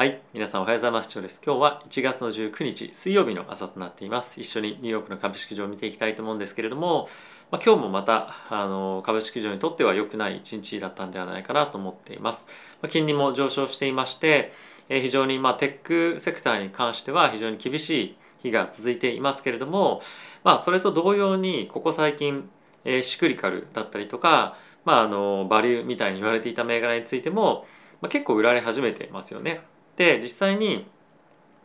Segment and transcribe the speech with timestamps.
[0.00, 1.10] はい、皆さんおはようございます。
[1.10, 1.42] 長です。
[1.44, 4.40] 今日は1月の19日水曜日の朝となっています。
[4.40, 7.06] 一緒にニューヨークの株式市場を見ていきたいと思うんですけれども、
[7.50, 12.46] まあ、今日もまたあの株式市場にとっては良くない一日だったんではないかなと思っています。
[12.80, 14.54] まあ、金利も上昇していまして、
[14.88, 20.00] えー非常にまあテックセクターに関しては非常に厳しい日が続いていますけれども、
[20.44, 22.48] まあ、それと同様にここ最近、
[22.86, 24.56] えーシクリカルだったりとか、
[24.86, 27.66] まあ、あのバリューみたいに言われていた銘柄についても、
[28.00, 29.60] まあ、結構売られ始めてますよね。
[30.00, 30.86] で実際に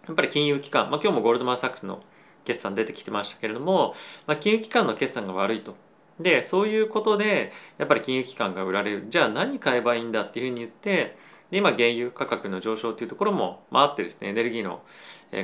[0.07, 2.03] やっぱり金融機関、まあ、今日もゴールドマン・サックスの
[2.43, 3.95] 決算出てきてましたけれども、
[4.27, 5.77] まあ、金融機関の決算が悪いと。
[6.19, 11.17] でそういうことでやっぱり金融機関が売られるじゃあ何買えばいいんだっていうふうに言って
[11.49, 14.81] で今原油価格の上昇っていうところも、あ、ってですねエネルギーの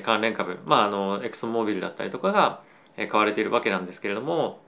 [0.03, 2.61] 関連株、まあ、あのエクソンモービルだったりとかが
[2.97, 4.59] 買われているわけなんですけれども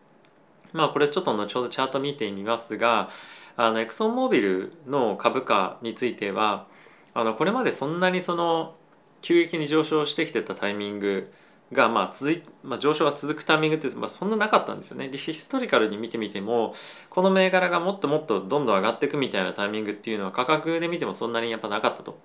[0.72, 3.10] まあこれちょっと後ほどチャート見てみますが
[3.58, 6.68] あのエクソンモービルの株価については
[7.14, 8.76] あのこれまでそんなにその
[9.22, 11.32] 急激に上昇してきてたタイミング
[11.72, 15.10] がまあ続い、まあ、上昇が続くタイミングっていう、まあ、そんななかったんですよね。
[15.10, 16.74] でヒストリカルに見てみても
[17.10, 22.18] この銘柄がもっともっとどんどん上がっていくみたいなタイミングっていうのは価格で見てもそんなにやっぱなかったと。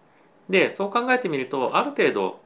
[0.49, 2.41] でそう考えてみるとある程度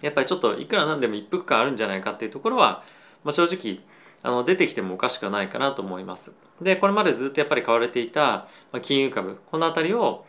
[0.00, 2.82] やっぱりちょっといくらなんでも一服感あるんじゃないかっていうところは、
[3.22, 3.80] まあ、正直
[4.22, 6.32] あの出てきてもおかしくはないかなと思います。
[6.60, 8.46] でこれまでずっとやっぱり買われていた
[8.82, 10.24] 金融株この辺りを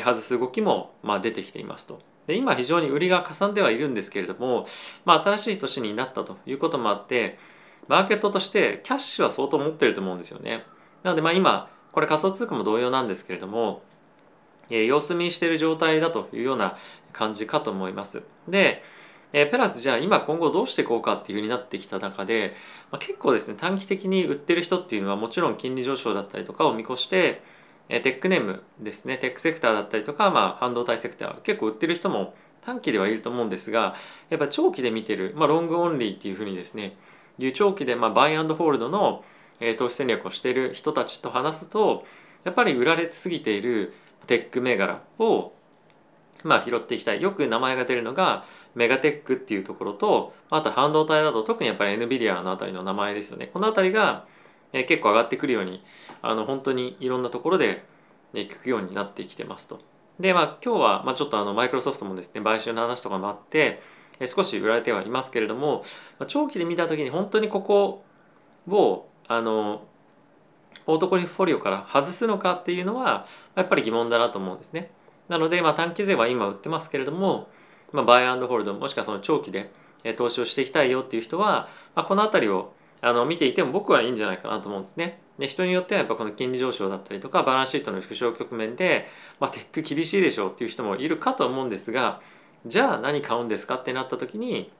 [0.00, 2.00] 外す動きもまあ出てきていますと。
[2.26, 4.66] で今非常に売りがかさんではいるんですけれども、
[5.04, 7.36] まあ、新しい年になったということもあって
[7.88, 10.64] マーケットとしてキャッシュは相当持ってると思うんですよね。
[11.02, 13.82] なのでまあ今これ仮想通貨も同様なんですけれども、
[14.70, 16.76] え様子見している状態だというような
[17.12, 18.22] 感じかと思います。
[18.48, 18.82] で、
[19.34, 22.54] えプラスじゃあ今今後どうしていこうかっていうふうになってきた中で、
[22.90, 27.42] まあ、結構ですね短期的に売ってる人っていうのはもちろん金利上昇だったりとかを見越して
[27.94, 29.18] えテックネームですね。
[29.18, 31.40] テックセクターだったりとか、まあ、半導体セクター。
[31.42, 33.94] 結構売ってる人も短期ではいると思うんですが
[34.30, 36.96] やっぱ長期で見てる、まあ、ロングオンリーっていうふうにですね
[37.38, 39.24] いう長期で、まあ、バイアンドホールドの、
[39.60, 42.04] え投資戦略をしている人たちと話すと
[42.44, 43.92] やっぱり売られすぎている
[44.26, 45.52] テック銘柄を
[46.44, 47.22] まあ拾っていきたい。
[47.22, 48.44] よく名前が出るのが
[48.74, 53.48] メガテックっていうところとあと半導体だと特にやっぱり NVIDIA のあたりの名前ですよね。
[53.52, 54.26] このあたりが
[54.72, 55.82] え結構上がってくるように
[56.22, 57.84] あの本当にいろんなところで
[58.34, 59.80] え聞くようになってきてますと。
[60.20, 63.80] でまあ今日は、まあ、ちょっとあのマイクロソフトもですね買収の話とかもあって
[64.20, 65.84] え少し売られてはいますけれども、
[66.18, 68.04] ま、長期で見た時に本当にここ
[68.68, 69.82] をあの
[70.84, 74.90] ポートフォリオから外すのかっていうのはやっぱり疑問だなと思うんですね。
[75.28, 77.48] なので、まあ、短期税は今売ってますけれども、
[77.92, 79.70] まあ、バイアンドホールドもしくはその長期で
[80.16, 82.72] 投資をしていきたいよっていう人は、まあ、この辺りを
[83.04, 85.20] あの見ていても僕はいいんじゃないかなと思うんですね。
[85.38, 89.06] で人によってはやっぱこの金利上昇だったりとかバランスシートの縮小局面で、
[89.40, 92.20] まあ、テック厳しいでしょうっていう人もいるかと思うんですが
[92.64, 94.70] じゃあ何買うんですかってなった時に、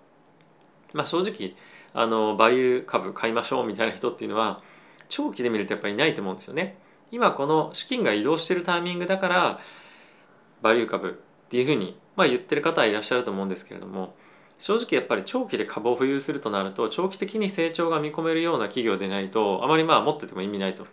[0.93, 1.56] まあ、正直
[1.94, 4.62] あのバリュー株買いましょうみたいな人っていうのは
[5.09, 6.78] 長期で見るとやっぱりいないと思うんですよね。
[7.10, 9.60] 今この資金が移動してるタイミングだから
[10.62, 11.12] バリュー株っ
[11.50, 14.15] ていうふうに、まあ、言ってる方はいらっしゃると思うんですけれども
[14.62, 20.87] 正直やっぱり長期で株を保有するとなると長期的に成長が見込めるような企業でないとあまりまあ持ってても意味ないと。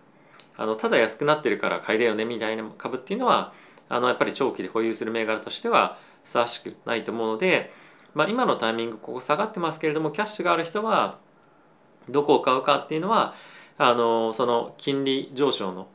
[0.58, 3.54] あのただ安くなってるから買いだよねみたいな株っていうのは
[3.88, 7.72] あのやっぱり長期で保有する銘柄としてはふさわしくないと思うので、
[8.16, 11.20] まあ、今のタイミングここ下がってますけれどもキャッシュがある人は
[12.10, 13.36] どこを買うかっていうのは
[13.78, 15.88] あのその金利上昇の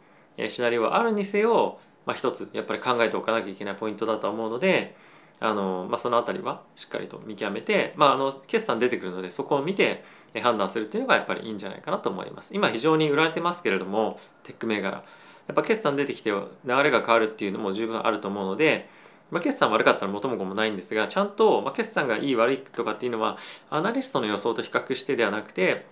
[0.46, 4.94] シナリオはあるにせよ、まあ、一つやっぱり考えておかなきゃいけないポイントだと思うので
[5.40, 10.04] あの、まあ、そのあたりはしっかりと見極めて、まあ、あの決算出てくるのでそこを見て
[10.42, 12.54] 判断するっていうのがやっぱりいいんじゃないかなと思います。
[12.54, 15.04] 今非常に売られてますけれどもテック銘柄。
[15.46, 18.88] やっぱ決算出てきて流れが変わるっていうのも十分あると思うので、
[19.30, 23.36] まあ、決算悪かったら元も子もないんですがちゃんと、まあ、決算がいい悪いとかっていうのは
[23.68, 25.84] アナリストの予想と比較してではなくて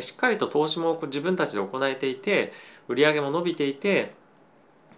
[0.00, 2.52] しっかりと投資も自分たちで行えていて
[2.88, 4.14] 売上も伸びていて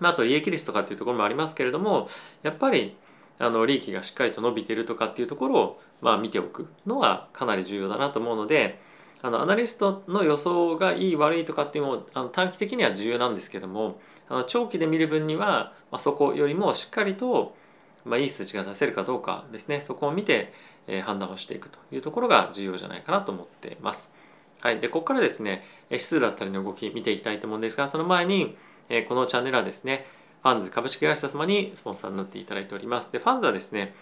[0.00, 2.08] まあ、あと利益率とかっていうところもありますけれども
[2.42, 2.96] やっぱり
[3.38, 8.80] あの利益がしっかりと伸びてるとかっていうところを、まあ、見ておくのはかなり重要だなと思うので
[9.22, 13.98] あのアナリストの予想がいい悪いとかっていうのもあの短期的には重要なんですけども
[14.28, 17.56] あの長期で見る分には、まあ、そこよりもしっかりと、
[18.04, 20.52] まあ、いい数値が出せるかどうかですねそこを見て、
[20.86, 24.12] えー判断をしていくというところが重要じゃないかなと思っています。
[24.60, 28.56] はい、でここからですね指数だったりの動き見ていきたいと思うんですがその前に
[28.90, 30.04] えーこのチャンネルはですね、
[30.44, 33.10] ファンズ株式会社様にスポンサーになっていただいております。
[33.10, 33.94] で、ファンズはですね、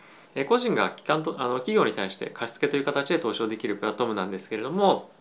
[0.49, 5.13] 個人が機関とあの企業に対して貸付という形で投資をできるプラットフォームなんですけれども、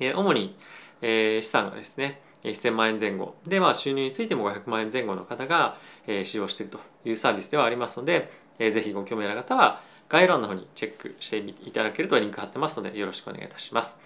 [0.00, 0.56] 主に、
[1.00, 5.76] 資産がですね、1000万円前後で、まあ、収入についても500万円前後の方が、
[6.24, 8.28] 使用しているというサービスではありますので、
[8.58, 14.00] ぜひご興味ある方は概要欄の方にチェックしていただけるとリンク貼ってますのでよろしくお願いいたします。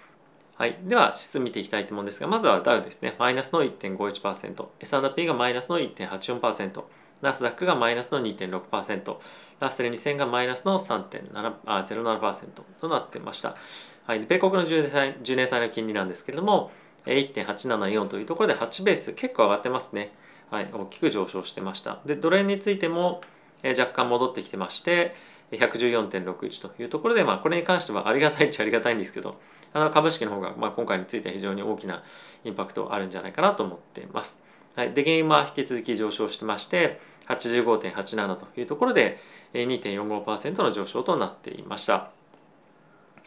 [0.61, 3.17] はい、では指数見ていきたいと思うんですがまずはダウですね。
[3.19, 6.83] マイナスの1.51% S&P がマイナスの1.84%
[7.23, 9.17] ナスダックがマイナスの2.6%
[9.59, 12.45] ラッセル2000がマイナスの3.07%
[12.79, 13.57] となってました。
[14.05, 16.71] はい、米国の10年債 ,10 年債の金利なんですけれども
[17.07, 20.13] 1.874というところで8ベース結構上がってますね。
[20.51, 22.01] はい、大きく上昇してました。
[22.05, 23.23] で、ドル円についても
[23.65, 25.15] 若干戻ってきてまして、
[25.53, 29.41] 114.61というところで、まあ、これに関してはありがたいっちゃありがたいんですけど、
[29.73, 32.03] あの株式の方が、まあ、今回については非常に大きな
[32.45, 34.41] インパクトあるんじゃないかなと思っています。
[34.77, 39.19] はい、で、原因は引き続き上昇してまして、85.87というところで
[39.55, 42.11] 2.45%の上昇となっていました。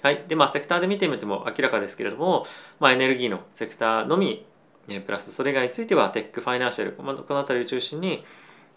[0.01, 0.25] はい。
[0.27, 2.45] で、まあ、セクターで見てみても明らかですけれども、
[2.81, 4.45] まあ、エネルギーのセクターのみ、
[5.05, 8.25] プラスそれ以外についてはテック、ファイナンシャル、この辺りを中心に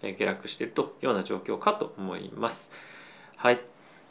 [0.02, 2.70] 下落しているというような状況かと思います。
[3.34, 3.60] はい。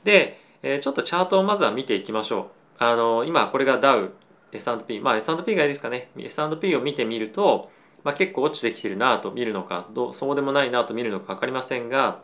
[0.04, 0.38] で、
[0.82, 2.65] ちょっとチャートをまずは見ていきましょう。
[2.78, 4.14] あの、今これがダウ、
[4.52, 6.10] S&P、まあ S&P がいいですかね。
[6.18, 7.70] S&P を見てみると、
[8.06, 12.22] まあ、結構落ちてきてるなと見るのかどうそうでもないなと見るのか分かりませんが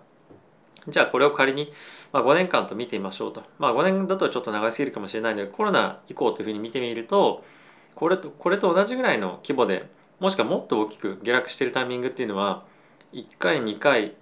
[0.87, 1.71] じゃあこれを仮に、
[2.13, 7.43] まあ、5年間と見てみましょうと、まあ、5年だとちょっと長すぎるかもしれないのでコロナ以降というふうに見てみると
[7.95, 9.89] これとこれと同じぐらいの規模で
[10.19, 12.63] もしくはもっと大きく下落しているタイミングっていうのは
[13.13, 14.13] 1回2回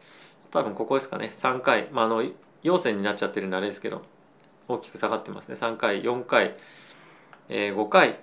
[0.52, 1.30] 多分ここですかね。
[1.32, 2.24] 3回、まあ、あの
[2.64, 4.02] 陽線になっちゃってるんであれですけど
[4.70, 6.56] 大きく下がってますね3回4回、
[7.50, 8.20] えー、5回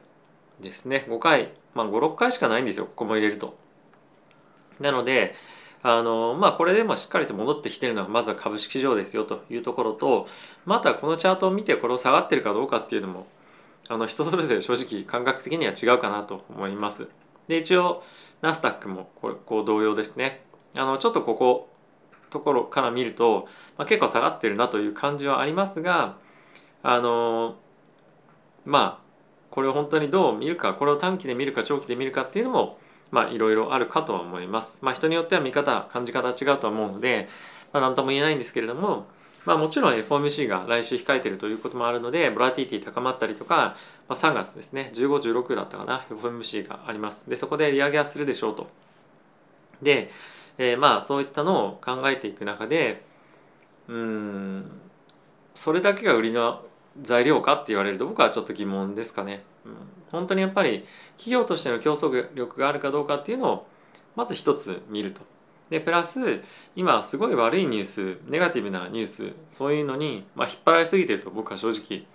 [0.60, 3.56] ですね5回まあ56回しかないんですよここも入れると。
[4.81, 5.34] なので
[5.82, 10.26] あのまあこれでもしっかりと戻ってきてるのはまずは株式市場ですよというところと
[10.64, 13.26] またこのチャートを見てこれを下がってるかどうかっていうのも
[13.88, 17.08] あの人それぞれ正直感覚的には違うかなと思います。
[17.49, 18.02] で一応
[18.42, 20.44] ナスダックもこれこう同様ですね。
[20.76, 21.69] あのちょっとここ
[22.31, 23.46] ところから見ると、
[23.78, 26.16] まあ、結構下がってるなという感じはありますが
[26.88, 27.56] あの
[28.65, 29.06] まあ
[29.50, 32.79] これを本当にどう見るかこれを短期で見るか長期で見るかっていうのも
[33.11, 34.79] まあいろいろあるかとは思います。
[34.83, 37.29] まあ人によっては見方感じ方違うと思うので、
[37.73, 39.06] まあ、何とも言えないんですけれども
[39.44, 43.77] まあもちろん FOMC が来週控えてるということもあるのでボラティティ高まったりとか、
[44.09, 47.29] まあ、3月ですね1516だったかな FOMC があります。
[47.29, 48.69] でそこで利上げはするでしょうと。
[49.83, 50.12] で、
[50.59, 53.05] えー、まあそういったのを考えていく中で
[53.88, 54.71] うん
[55.56, 56.62] それだけが売りの
[57.02, 59.44] 材料かって言われると僕はちょっと疑問ですかね。
[59.64, 59.72] うん、
[60.10, 60.84] 本当にやっぱり
[61.16, 63.66] 企業としての競争力があるかどうかっていうのを
[64.14, 65.22] まず一つ見ると。
[65.70, 66.43] でプラス
[66.76, 72.06] 今すごい悪いニュースネガティブなニュースそういうのに、まあ、引っ張られすぎてると僕は正直、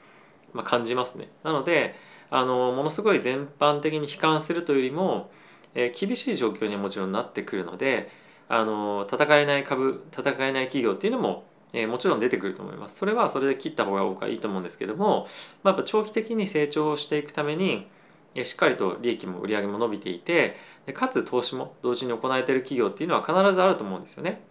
[0.54, 1.30] まあ、感じますね。
[1.44, 1.96] なので
[2.30, 5.32] あのものすごい全般的に悲観するというよりも、
[5.76, 8.10] えー、厳しい状況にはもちろんなってくるので
[8.48, 11.44] あの戦えない株戦えない企業っていうのも
[11.74, 12.98] えー、もちろん出てくると思います。
[12.98, 15.28] それはそれで切った方が僕はいいと思うんですけども、
[15.64, 17.88] まあ、やっぱ長期的に成長していくために
[18.36, 24.42] えしっかりと利益も売り上げも伸びていてでかつ投資も同時に行えている企業っていうのは必ずあると思うんですよね。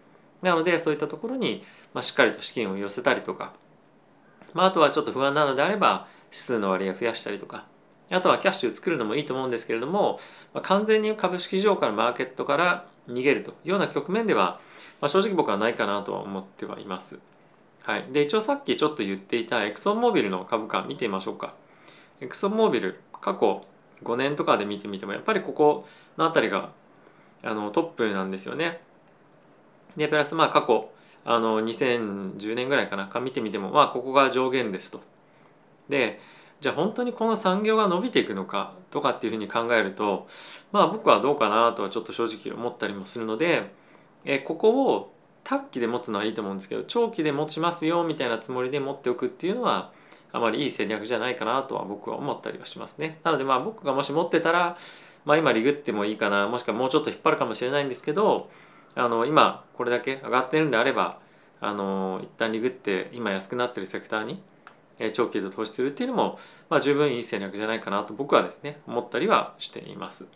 [0.43, 1.63] なのでそういったところに、
[1.93, 3.53] まあ、しっかりと資金を寄せたりとか、
[4.55, 7.67] まあ、あとはちょっと不安なのであれば指数の割合を増やしたりとか
[8.11, 10.19] あとはキャッシュを作るのもいいと思うんですけれども、
[10.55, 14.61] まあ、完全に株式市場からマーケットから逃げるというような局面では
[15.01, 17.19] まあ、正直僕はないかなとは思ってはいます。
[17.83, 21.55] はい、で一応さっきちょっと言っていたエクソンモービルの株価見てみましょうか。
[22.21, 23.65] エクソンモービル過去
[24.05, 26.71] 5年とかで見てみてもやっぱりここの辺りが
[27.43, 28.81] あのトップなんですよね。
[29.97, 30.91] でプラスまあ過去
[31.25, 35.01] あの2010年ぐらいかなか見てみてもまあここが上限ですと。
[35.89, 36.21] で
[36.61, 40.29] じゃあ本当にこの産業が伸びていくのかとかっていうふうに考えると
[40.73, 43.73] まあ僕はどうかなとはちょっと正直思ったりもするので
[44.25, 45.13] えここを
[45.45, 49.93] 短期で持つのはいいと思うんですけど長期で持ちますよみたいなつもりで持っておくっていうのは
[50.33, 53.19] あまりいい戦略じゃないかなとは僕は思ったりはしますね。
[53.25, 54.77] なのでまあ僕がもし持ってたら、
[55.25, 58.49] まあ、今リグってもいいかなもしくはもうちょっと引っ張るかもしれないんですけど
[58.95, 61.19] あの今これだけ上がってるんであれば
[61.61, 64.43] あの一旦リグって今安くなってるセクターに
[65.13, 70.29] 長期で投資するっていうのも、まあ、十分いい戦略じゃないかなと僕はですね思ったりはしています。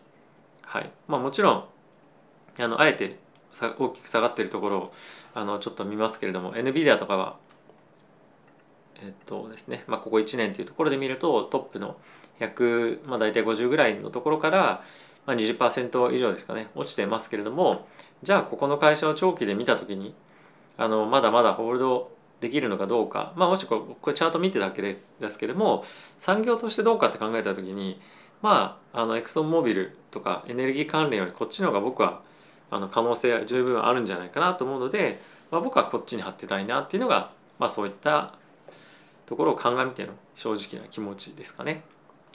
[0.62, 1.64] はいまあ、もちろん
[2.58, 3.18] あのあえて
[3.60, 4.92] 大きく下がっているところを
[5.34, 7.36] あのちょっと見ますけれども NVIDIA とかは
[9.02, 11.96] えっとですね、まあ、ここ1年というところで見るとトップの
[12.40, 14.82] 100、まあ、大体50ぐらいのところから、
[15.26, 17.86] まあ、20%以上ですかね落ちてますけれども
[18.22, 20.14] じゃあここの会社を長期で見た時に
[20.76, 25.84] あのまだまだホールドできるのかどうか、まあ、もしこれチャート見てただけですですけれども
[26.18, 28.00] 産業としてどうかって考えた時に
[28.42, 32.22] まああのエクソンモービルとかエネルギー関連よりこっちの方が僕は
[32.70, 38.34] あの可能性は十分あるんじゃないかなと思うので、まあ、僕はこっちに貼ってたいなっていうのが、まあ、そういった
[39.26, 41.84] ところを鑑みての正直な気持ちですかね。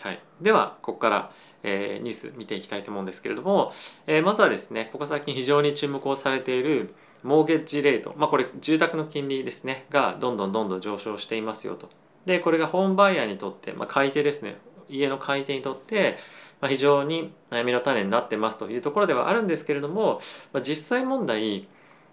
[0.01, 1.31] はい、ではここから、
[1.62, 3.74] えー、ニュース見ていきたいと思うんですけれども、
[4.07, 11.89] えー、まずはですねここ最近非常に注目をされているモーゲッジレート、まあ、これ住宅の金利ですねがどんどんどんどん上昇していますよと。
[12.25, 14.57] でこれがホームバイヤーにとって、まあ、買い手ですね
[14.89, 16.17] 家の買い手にとって、
[16.62, 20.22] まあ、非常に悩みの種になってますというところではあるんですけれども、
[20.53, 21.67] まあ、実際問題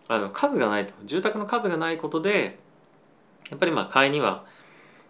[0.08, 2.58] あの数がないと住宅の数がないことで
[3.50, 4.44] やっぱりまあ買いには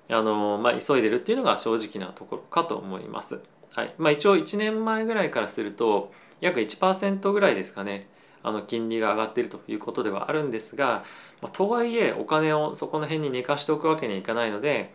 [0.09, 3.41] あの、まあ、急いでるっていうのが正直なところかと思います。
[3.75, 8.09] はいまあ、一応1年前ぐらいからすると約1%ぐらいですかね
[8.43, 11.05] あの金利が上がっているということではあるんですが、
[11.43, 14.95] まあ、とはいえお金をそこの辺に寝かしておくわけにはいかないので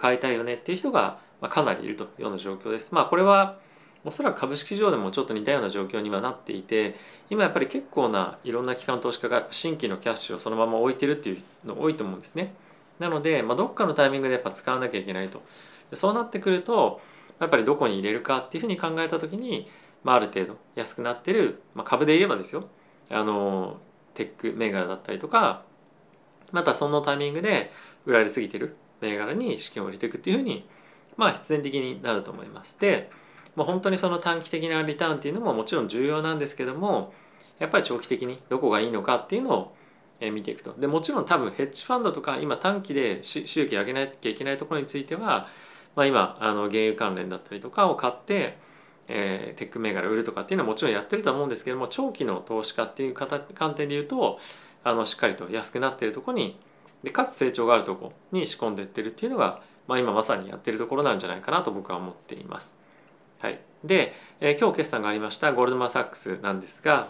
[0.00, 2.94] 買いたいよねっていう人がかなりいるというような状況です。
[2.94, 3.58] まあ、これは
[4.04, 6.96] おそらく株式市場でもちょっと似たような状況にはなっていて
[7.30, 12.54] 今やっぱり結構ないろんな機関投資家が新規のキャッシュをそのまま置いてるっていうの多いと思うんですね。
[12.98, 15.42] なので、まあ、どっかのタイミングでやっぱ使わなきゃいけないと。
[15.94, 17.00] そうなってくると
[17.40, 19.68] やっぱりどこに入れるかっていうふうに考えた時に、
[20.04, 22.68] まあ、ある程度安くなってる、まあ、株で言えばですよ
[23.10, 23.78] あの
[24.14, 25.64] テック銘柄だったりとか
[26.50, 27.70] またそのタイミングで
[28.06, 30.66] 売られすぎてる銘柄に資金を入れていくっていうふうに
[31.16, 32.78] まあ必然的になると思います。
[32.80, 33.10] で、
[33.56, 37.12] まあ、本当にその短期的なリターンっていうのももちろん重要なんですけども
[37.58, 39.76] やっぱり長期的にどこがいいのかっていうのを
[40.32, 45.48] 見ていくとでもちろん多分ヘッジファンドとか今短期で収益上げなきゃいけないところについては、
[45.96, 48.56] まあ、今あの原油関連だったりとかを買って
[49.08, 54.38] えー、テック銘柄売るとかっていうのはもちろんやってると思うんですけども長期の投資家っていう観点で言うと
[54.84, 56.58] あのしっかりと安くなってるとこに
[57.02, 62.78] でかつ成長があるとこに仕込んでってるっていうのが、まあ、今まさにやってるところなんじゃないかなと僕は思っています。
[63.40, 67.08] はい、で、えー、今日決算がありましたゴールドマン・サックスなんですが、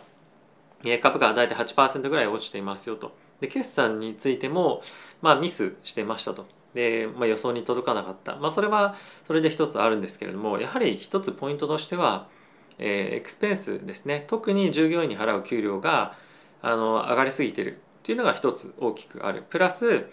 [0.84, 3.12] えー、株価は大体8%ぐらい落ちていますよと。
[3.40, 4.82] で決算についても、
[5.20, 6.46] まあ、ミスしてましたと。
[6.74, 8.94] で、まあ、予想に届かなかった、まあ、それは
[9.26, 12.28] それで一つあるんですけれどもやはり一つポイントとしては、
[12.78, 16.14] えー、 expense ですね特に従業員に払う給料が
[16.62, 19.44] あの上がりすぎてるっていうのが一つ大きくある。
[19.48, 20.06] プラス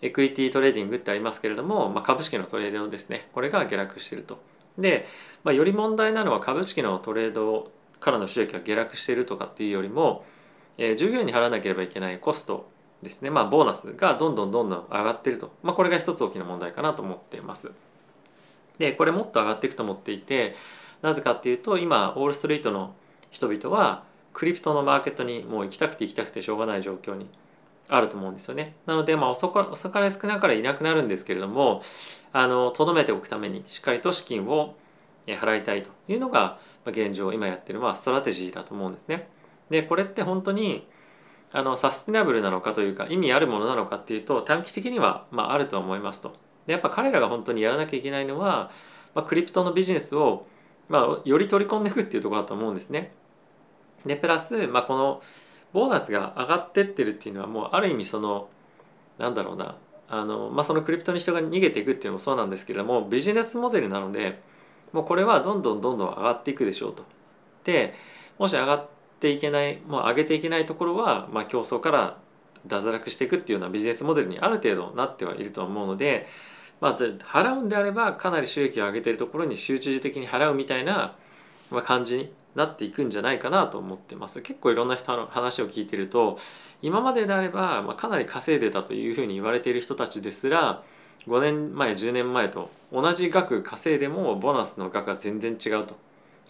[0.00, 3.28] equity trading ってありますけれども、まあ、株式のトレードですね。
[3.32, 4.38] これが下落してると。
[4.78, 5.04] で、
[5.44, 7.70] まあ、より問題なのは株式のトレード
[8.00, 10.24] からの収益が下落しているとかっていうよりも、
[10.78, 12.68] えー、従業員に払わなければいけないコスト
[13.02, 17.70] ですね、まあ、ボーナスがどんどんどんどん上がってると、まあ、これが一つ大きな問題かなと思っています。
[18.78, 20.56] でこれもっと上がっていくと思っていて
[21.00, 22.94] なぜかっていうと今ウォール・ストリートの
[23.30, 24.02] 人々は
[24.34, 27.28] クリプトのマーケットにもう行きたくて行きたくてしょうがない状況に
[27.88, 28.74] あると思うんですよね。
[28.84, 31.82] なのでまあ遅か遅かれ少なからいなくなるんですけれども
[32.32, 34.74] あの留めておくためにしっかりと資金を
[35.26, 39.28] 払いたいというのが現状今やってるまあストラテジーだと思うんですね。
[39.70, 40.86] でこれって本当に
[41.52, 46.34] あのサステナブルなのかというか意味あるものなのかっていうと短期的には、まあ、あると思いますと。
[46.66, 48.72] でやっぱ彼らが本当にやらなきゃいけないのは、
[49.14, 50.46] まあ、クリプトのビジネスを、
[50.88, 53.12] まあ、より取り込んでいくっていうところだと思うんですね。
[54.06, 55.22] でプラス、まあ、この
[55.72, 58.48] ボーナスが上がってってるっていうのはもうある意味その
[59.18, 59.76] なんだろうな
[60.08, 64.40] あの、まあ、そのクリプトに人が逃げていくっていうのもそうなんですけれどもビジネスモデルなので
[64.92, 67.04] もうこれはどんどんどんどん上がっていくでしょうと。
[67.64, 67.94] で
[68.38, 72.18] もし上がっていけないもう上げていけないところは、まあ、競争から
[72.66, 76.26] 脱落していくっていうようなビジネスモデルにある程度なってはいると思うので、
[76.80, 81.16] まあ、払うんであればかなり収益を上げてるところに集中的に払うみたいな
[81.84, 84.40] 感じになっていくんじゃないかなと思ってます。
[84.42, 86.38] 結構いろんな人の話を聞いてると
[86.82, 90.82] 今までであれば、まあ、かなり稼いでたというふうに言われている人たちですら
[91.26, 95.96] 5年前10年前と同じ額稼いでもボーナスの額が全然違うと。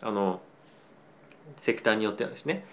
[0.02, 0.40] あの
[1.56, 2.64] セクターによってはですね、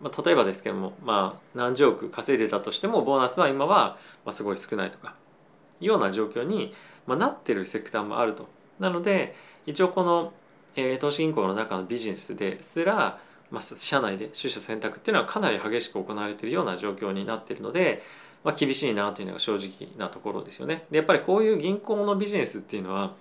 [0.00, 5.14] まあ、例えばですけども、まあ、何十億稼いでたとしてもボーナスは今はますごい少ないとか
[5.80, 6.74] いうような状況に、
[7.06, 8.48] ま、なってるセクターもあると。
[8.78, 10.32] なので一応この、
[10.76, 13.18] え、投資銀行の中のビジネスですら、
[13.50, 18.02] まあ、社内で取捨選択っていうのはかなり激しく行われているような状況になっているので、
[18.44, 20.84] まあ、厳しいなというのが正直なところですよね。
[20.90, 23.14] でやっぱりこういう銀行のビジネスっていうのは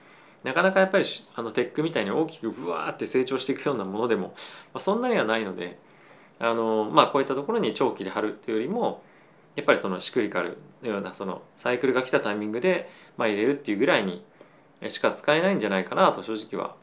[0.43, 4.33] なかなかやっぱりあのテックみたいに大きくブワーって成長していくようなものでも、ま
[4.75, 5.79] あ、そんなにはないので
[6.39, 9.01] あの、まあ、こういったところに長期で貼るというよりも
[9.55, 14.23] やっぱりそのシクリカルのようなそのサイクルが来たタイミングで、まあ、入れるっていうぐらいに
[14.87, 16.75] しか使えないんじゃないかなと正直は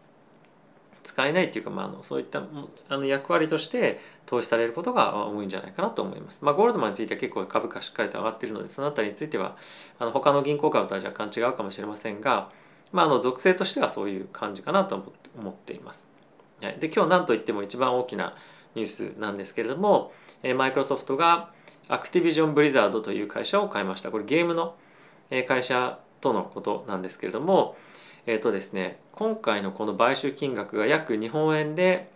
[1.03, 2.43] 使えないっていうか、まあ、あのそういった
[2.89, 6.41] あの役割として投資されることが多いんじゃないかなと思います。
[6.43, 9.57] まあ、ゴールドマンについては結構株価しっかりと上がっているのでその辺りについては
[9.99, 12.51] あの他の銀行株とは若干違うかもしれませんが
[12.93, 16.09] まあ、あの属性としてはそういう感じかなと思っています。
[16.61, 18.37] はいで今日何といっても一番大きな
[18.75, 20.13] ニュースなんですけれども
[20.57, 21.51] マイクロソフトが
[21.89, 24.77] アクティビジョン・ブリザードという会社を買いましたこれゲームの
[25.49, 27.77] 会社とのことなんですけれども
[28.27, 32.11] えっ、ー、とですね今回のこの買収金額が約日本円で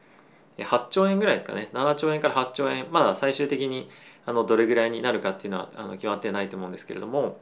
[0.58, 1.68] 8兆円ぐらいですかね。
[1.74, 3.90] 7兆円から8兆円まだ最終的に
[4.24, 7.38] あのどれぐらいになるかっていうのはあの決まってないと思うんですけれども、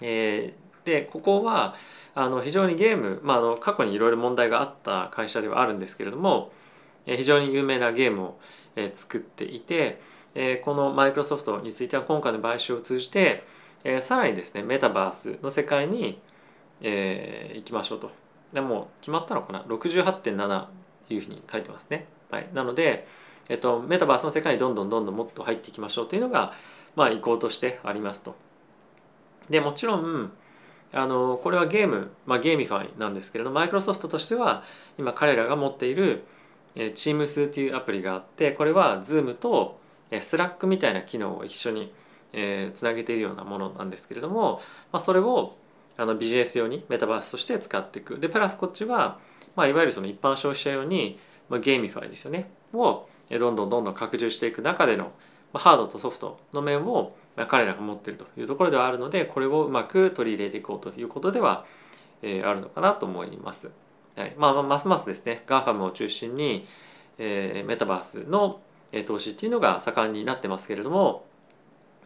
[0.00, 1.74] えー、でここは
[2.14, 6.52] あの非常にゲーム、まあ、あの過去にいろいろ問題があった会社ではあるんですけれども
[7.04, 8.38] 非常に有名なゲームを
[8.94, 10.00] 作っていて
[10.64, 13.44] このマイクロソフトについては今回の買収を通じて
[14.00, 16.18] さらにですねメタバースの世界に
[16.80, 18.10] 行きましょうと
[18.52, 20.66] でも決まったのかな？68.7
[21.08, 22.06] というふうに書いてますね。
[22.30, 23.06] はい、なので、
[23.48, 26.52] えっと、メタバースの世界にどんどんどんどんもっと入っていきましょうというのが、
[26.96, 28.34] まあ、意向としてありますと。
[29.50, 30.32] でもちろん
[30.92, 34.64] あのこれはゲーム、まあ、 GameFi なんですけれどマイクロソフトとしては
[34.98, 36.24] 今彼らが持っている
[36.74, 39.78] Teams というアプリがあってこれは Zoom と
[40.10, 41.92] Slack みたいな機能を一緒に
[42.72, 44.60] つなげているようなものなんですけれども、
[44.92, 45.56] まあ、それを
[45.96, 48.18] あのビジネス用にメタバースとして使っていく。
[48.18, 49.18] でプラスこっちは
[49.56, 52.50] まあ、いわゆるその一般消費者用に、まあ、 GameFi ですよね。
[52.72, 55.10] をどんどんどんどん拡充していく中での、ま
[55.54, 61.64] あ、ハードとソフトの面を、まあ、彼らが持っているというところではあるのでこれをうまく取り入れていこうということでは、
[62.22, 63.70] えー、あるのかなと思います。
[64.14, 64.34] はい。
[64.36, 65.42] まあ、ますますですね。
[65.46, 66.66] GAFAM を中心に、
[67.18, 68.60] えー、メタバースの
[69.06, 71.24] 投資っていうのが盛んになってますけれども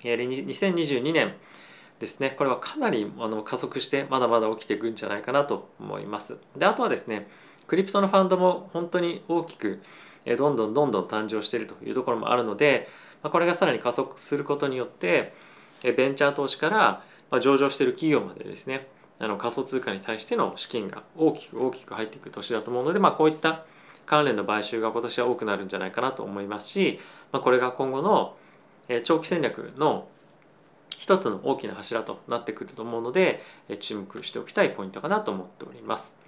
[0.01, 1.35] 2022年
[2.01, 6.39] ですねこれはかなりあの加速してまだまだ起きていくんじゃないかなと思います。
[6.57, 7.29] であとはですね
[7.67, 9.81] クリプトのファンドも本当に大きく
[10.27, 12.89] どんどんどんどん誕生しているというところもあるので
[13.23, 15.33] これがさらに加速することによって
[15.83, 16.69] ベンチャー投資か
[17.31, 18.89] ら上場している企業までですね
[19.19, 23.65] あの仮想通貨に対しての資金が大きく大きく入っていく年だと思うので、まあ、こういった
[24.07, 26.99] 関連の買収が今年は多くなるんじゃないかなと思いますし、
[27.31, 28.35] まあ、これが今後の
[29.05, 30.09] 長期戦略の
[31.01, 33.41] 一つの大きな柱となってくると思うので
[33.79, 36.19] 注目しておきたいポイントかなと思っております。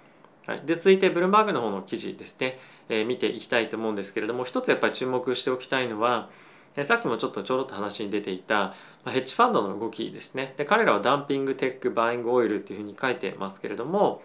[0.47, 2.57] はい、で続いてブルームバーグの方の記事ですね、
[2.89, 6.29] え、見ていきたいと思うんですけれども一つやっぱり注目しておきたいのは、
[6.75, 8.73] え、さっきもちょっとちょろっと話に出ていた、
[9.05, 10.55] ま、ヘッジファンドの動きですね。
[10.57, 14.23] で彼らはダンピングテックバイングオイルっていうふうに書いてますけれども、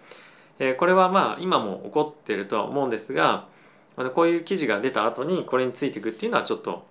[0.57, 3.47] え、これはまあ今も起こってるとは思うんですが
[4.15, 6.85] こういう記事が出た後にこれについていくっていうのはちょっと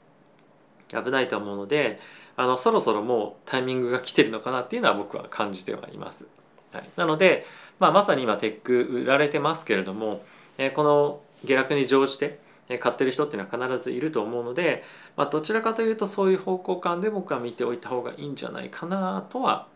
[0.88, 2.00] 危ないと思うので
[2.36, 6.26] あのそろそろもうタイミングが来てるのかなっていうのは僕は感じてはいます。
[6.72, 7.46] はい、なので、
[7.80, 10.22] まあ、まさに今テック売られてますけれども、
[10.58, 12.38] えこの下落に乗じて
[12.78, 14.84] 買ってる人っていうのは必ずいると思うので、
[15.16, 19.66] まあ、どちらかというとそういう方向感で僕は見ておいた方がいいんじゃないかなとは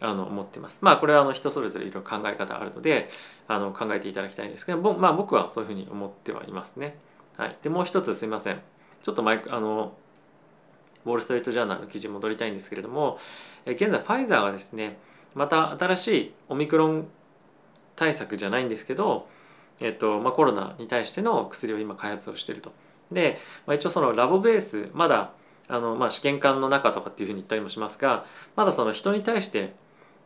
[0.00, 0.78] あの思ってます。
[0.82, 3.10] まあこれはあの人それぞれいろいろ考え方あるので
[3.48, 6.96] あの考えていただきたいんですけど、まあ、僕はそういうふうに思ってはいますね。
[7.36, 8.60] はい、でもう一つすいません
[9.02, 9.92] ちょっとマイクあの
[11.08, 13.18] ウォール・ストリート・ジャーナルの記事に戻りたいんですけれども
[13.66, 14.98] 現在ファイザーがですね
[15.34, 17.08] また新しいオミクロン
[17.96, 19.28] 対策じゃないんですけど、
[19.80, 22.72] えっとまあ、コロナに対しての薬を今開発をしていると。
[23.10, 25.32] で、まあ、一応そのラボベースまだ
[25.68, 28.24] あの、まあ、試験管の中とかっていうふうに言ったりもしますが
[28.56, 29.74] まだその人に対して、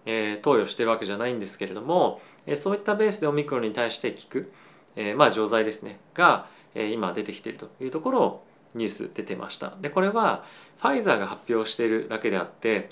[0.06, 4.52] えー、投与してるわけじゃないんですけれども、えー、そういったベースでオミクロンに対して効く、
[4.96, 10.44] えー、まあ錠剤ですねが、えー、今出てきているというところをニュース出てましたでこれは
[10.78, 12.90] ファイザーが発表しているだけであって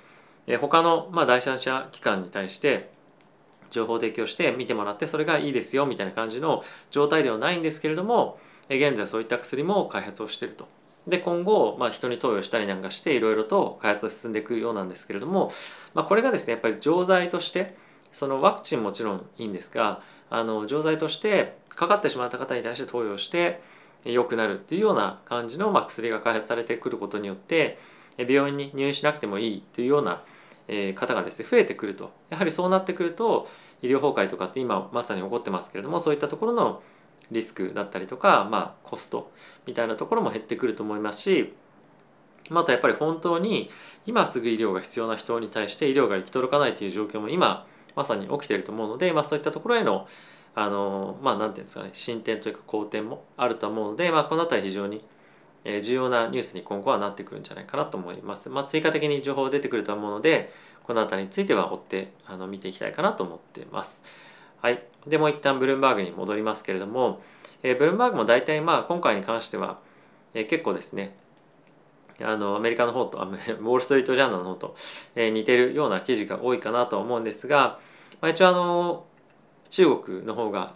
[0.61, 2.90] 他のまあ第三者機関に対して
[3.71, 8.38] 情報提供して見てもらってそれがいいですよみたいな感じの状態ではないんですけれども
[8.69, 10.69] 現在そういった薬も開発をしていると。
[11.09, 15.51] で今後、まあ、人に投与したりなんかしていろいろと開発が進んでいくようなんですけれども、
[15.95, 17.75] まあ、これがですねやっぱり錠剤として
[18.12, 23.62] そのワクチンもちろんいいんですがあの錠剤としてかかってしまった方に対して投与して
[24.05, 27.79] 良くなるっていうような感じの、ま、薬が開発されてくることによって
[28.17, 30.23] 病院に入院しなくてもいいっていうような
[30.95, 32.13] 方がですね増えてくると。
[32.31, 33.49] やはりそうなってくると
[33.83, 36.83] 医療崩壊とかって今まさに起こってますけれどもそういったところの
[37.31, 39.31] リスクだったりとか、まあ、コスト
[39.67, 41.55] みたいなところも減ってくると思いますし
[42.51, 43.71] またやっぱり本当に
[44.07, 50.09] 今すぐ医療が必要な人に対して医療が行き届かないという状況も今まさに起きていると思うので、まあ、そういったところへの
[50.55, 55.05] あのまあ何て言うんですかね進展というか好転もあると思うので、まあ、この辺り非常に
[55.83, 58.49] 重要なニュースに今後はなってくるんじゃないかなと思います。
[58.49, 60.51] まあ、追加的に情報出てくると思うので
[60.85, 64.05] この辺りについては追ってあの見ていきたいかなと思っています。
[64.63, 67.23] はい、でもう一旦ブルームバーグに戻りますけれども、
[67.63, 69.79] えー、ブルームバーグも大体まあ今回に関しては、
[70.35, 71.15] えー、結構ですね
[72.23, 74.77] あのアメリカの方と ウォール・ストリート・ジャーナルの方と、
[75.15, 77.79] えー、似てるような記事が多いかなと思うんですが、
[78.21, 79.05] まあ、一応あの
[79.71, 80.75] 中国の方が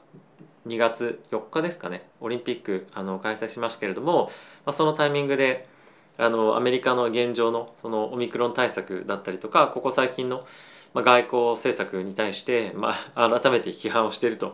[0.67, 4.31] 2月4日ですかねオリンピックあの開催しましたけれども、
[4.65, 5.69] まあ、そのタイミングで、
[6.17, 10.47] あのアメリカの現状のそのオミクロン対策だったりとかここ最近の、
[10.95, 14.47] 外交政策に対して、まあ、 改めて批判をしていると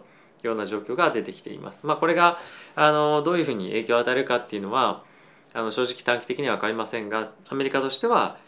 [0.42, 1.86] いうような状況が出てきています。
[1.86, 2.38] まあ、これが
[2.74, 5.02] あのどういうふうに影響を与えるかっていうのは
[5.52, 8.38] あの正直短期的には分かりませんがアメリカとしては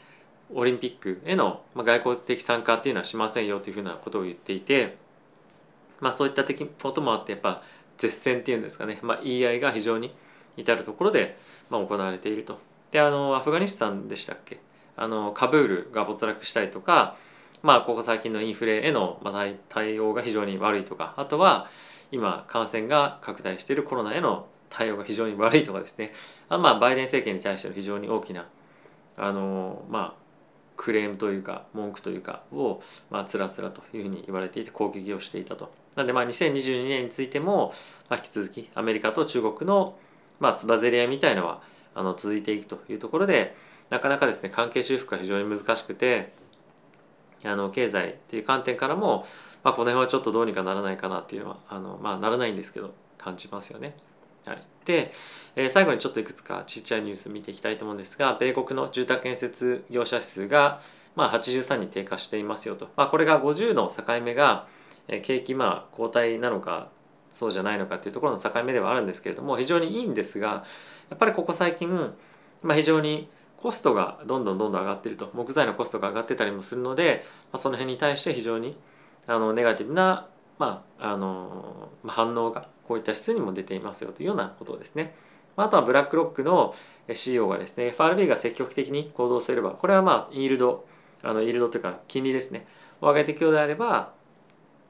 [0.55, 4.97] オリンピックへの外交的参加っていうのはしませんよというふうなことを言っていて、
[6.03, 7.62] まあ、そういった的こともあってやっぱ
[7.97, 10.15] 絶戦っていうんですかね、まあ、言い合いが非常に
[10.59, 11.38] 至る所で、
[11.71, 12.59] まあ、行われていると。
[12.91, 14.59] であのアフガニスタンでしたっけ？
[14.97, 17.17] あのカブールが没落したりとか
[17.62, 19.21] まあ、ここ最近のインフレへの
[19.69, 21.69] 対応が非常に悪いとかあとは
[22.11, 26.12] 今感染が拡大しているコロナへの対応が非常に悪いとかですね
[26.49, 28.49] あまあバイデン政権に対しての非常に大きな
[29.17, 30.23] あのまあ
[30.77, 35.71] クレームというか文句というかをまあつらつらというふうに言われていて攻撃をしていたと。
[35.97, 37.75] なんでまあ2022年についても、
[38.09, 39.97] まあ、引き続きアメリカと中国の
[40.41, 41.63] まあつばぜり合いみたいのは
[41.95, 43.55] あの続いていくというところで
[43.91, 46.33] なかなかですね関係修復が非常に難しくて
[47.45, 49.27] あの経済っていう観点からも、
[49.65, 53.95] まあ、この辺はちょっとどうにかならないかなっていうのはあの、まあ、ならないんですけど感じますよね。
[54.45, 55.13] はい、で、
[55.55, 60.81] えー、最後にちょっといくつかちっちゃいニュース見ていきたいと思うんですが米国の住宅建設業者指数が、
[61.15, 64.67] まあ、83に低下していますよと、まあ、これが50の境目が、
[65.09, 66.91] 景気まあ後退なのか
[67.33, 70.65] そうじゃないのかっていうところの境目ではあるんですけれども非常にいいんですが
[71.11, 71.88] やっぱりここ最近、
[72.62, 78.77] まあ、非常にコストがどんどんどんどん上がっていると木材のコストが上がってたりもするので、まあ、その辺に対して非常に
[79.27, 85.15] あのネガティブな、まあ、あの反応がこういった質にも出ていますよというようなことですね。
[85.57, 86.75] あとはブラックロックの
[87.12, 90.87] CEO がですね FRB が積極的に行動すればこれはまあイールド
[91.23, 92.67] あのイールドというか金利ですね
[93.01, 94.12] を上げていくようであれば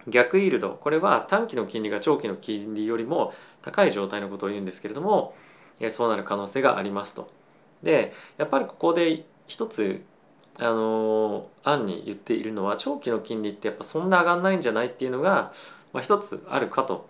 [0.09, 5.35] 逆イールドこれは短期の金利が長期の金利よりも高い状態のことを言うんですけれども
[5.91, 7.31] そうなる可能性がありますと。
[7.83, 10.03] でやっぱりここで一つ
[10.59, 15.53] あの案に言っているのは長期の金利ってやっぱそんな上がんないんじゃないっていうのが、
[15.93, 17.09] まあ、一つあるかと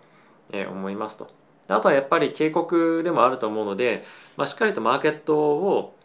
[0.51, 1.29] 思いますと。
[1.67, 4.03] あとはやっぱり警告でもあると思うので、
[4.37, 5.95] まあ、しっかりとマーケットを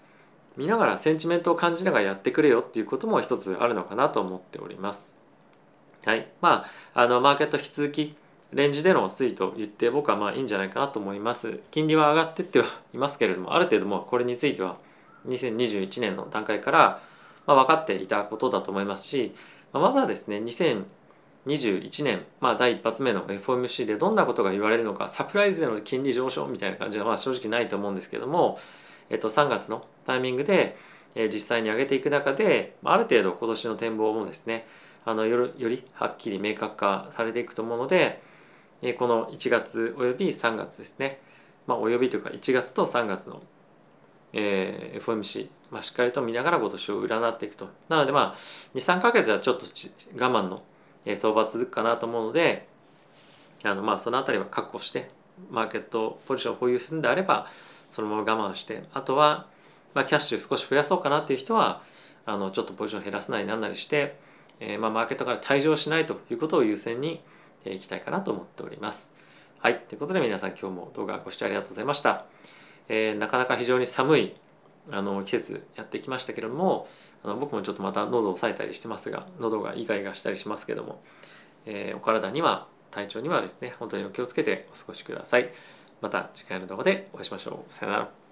[0.56, 5.16] 見ながらセンチメントを感じながらやってくれよっていうことも一つあるのかなと思っております。
[6.08, 6.26] はい。
[6.40, 8.16] まあ、あのマーケット引き続き
[8.54, 11.60] レンジでの推移と言って僕はまあいいんじゃないかなと思います。
[11.70, 14.78] 金利は上がってってはいますけれどもある程度もこれについては
[15.26, 17.02] 2021年の段階から
[17.44, 19.34] まあ分かっていたことだと思いますし、
[19.74, 28.58] ま、まずはですね2021年、まあ、第一発目の FOMC でどんなことが言われるのかサプライズでの金利上昇みたいな感じはまあ正直ないと思うんですけども、
[29.10, 30.74] えっと、3月のタイミングで
[31.30, 34.64] 実際に上げていく中である程度今年の展望もですね
[35.04, 38.22] あのよりはっきり明確化されていくと思うので
[38.98, 41.20] この1月および3月ですね、
[41.66, 43.42] まあ、およびというか1月と3月の、
[44.32, 47.68] えー、FOMC、まあ、しっかりと見ながら今年を占っていくと。
[47.88, 50.62] なのでまあ23か月はちょっと我慢の
[51.16, 52.68] 相場続くかなと思うので
[53.64, 55.10] あのまあその辺りは確保して
[55.50, 57.46] マーケットポジションを保有するんであれば
[57.90, 59.46] そのまま我慢してあとは、
[59.94, 61.82] まあ、キャッシュ少し増やそうかなっていう人は
[62.26, 64.18] あのちょっとポジション減らすなりなんなりして、
[64.60, 67.22] えーまあ、マーケットから退場しないということを優先に
[67.64, 69.14] いきたいかなと思っております。
[69.60, 69.80] はい。
[69.80, 72.26] ということで皆さん今日も動画ご視聴ありがとうございました。
[72.88, 74.36] えー、なかなか非常に寒い
[74.90, 76.88] あの季節やってきましたけれども
[77.22, 81.02] あの僕もちょっとまた喉を押さえたりしてますが喉がイガイガしたりしますけども、
[81.66, 85.50] え、お体には体調にはですね本当にお気をつけてお過ごしください。
[86.00, 87.72] また次回の動画でお会いしましょう。
[87.72, 88.27] さよなら。